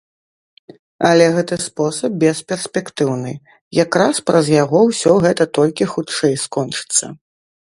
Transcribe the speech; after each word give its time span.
Але 1.09 1.25
гэты 1.35 1.55
спосаб 1.65 2.11
бесперспектыўны, 2.23 3.33
якраз 3.83 4.15
праз 4.31 4.45
яго 4.63 4.79
ўсё 4.89 5.13
гэта 5.27 5.43
толькі 5.59 5.91
хутчэй 5.93 6.35
скончыцца. 6.47 7.05